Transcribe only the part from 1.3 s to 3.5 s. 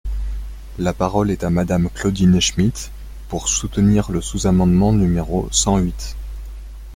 à Madame Claudine Schmid, pour